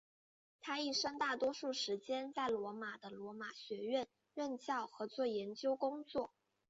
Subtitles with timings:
[0.59, 6.33] 他一生大多数时间在罗马的罗马学院任教和做研究工作。